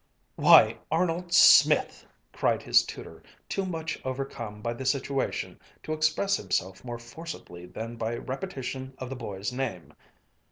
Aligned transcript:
"Why, 0.35 0.79
Arnold 0.89 1.31
Smith!" 1.31 2.07
cried 2.33 2.63
his 2.63 2.83
tutor, 2.83 3.21
too 3.47 3.67
much 3.67 3.99
overcome 4.03 4.59
by 4.59 4.73
the 4.73 4.83
situation 4.83 5.59
to 5.83 5.93
express 5.93 6.37
himself 6.37 6.83
more 6.83 6.97
forcibly 6.97 7.67
than 7.67 7.97
by 7.97 8.13
a 8.13 8.19
repetition 8.19 8.95
of 8.97 9.11
the 9.11 9.15
boy's 9.15 9.51
name. 9.51 9.93